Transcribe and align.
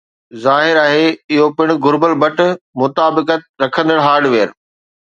ظاھر 0.43 0.75
آھي 0.85 1.05
اھو 1.33 1.45
پڻ 1.57 1.67
گھربل 1.83 2.13
بٽ-مطابقت 2.21 3.41
رکندڙ 3.63 3.97
هارڊويئر 4.05 4.49